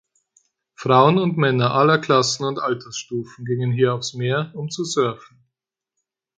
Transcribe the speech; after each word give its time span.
Frauen 0.73 1.19
und 1.19 1.37
Männer 1.37 1.75
aller 1.75 1.99
Klassen 1.99 2.45
und 2.47 2.57
Altersstufen 2.57 3.45
gingen 3.45 3.71
hier 3.71 3.93
aufs 3.93 4.15
Meer, 4.15 4.49
um 4.55 4.71
zu 4.71 4.83
surfen. 4.83 5.45